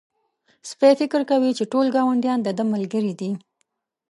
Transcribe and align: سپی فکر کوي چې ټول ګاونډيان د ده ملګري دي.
سپی 0.69 0.91
فکر 0.99 1.21
کوي 1.31 1.51
چې 1.57 1.63
ټول 1.71 1.85
ګاونډيان 1.95 2.39
د 2.43 2.49
ده 2.57 2.63
ملګري 2.73 3.13
دي. 3.19 3.31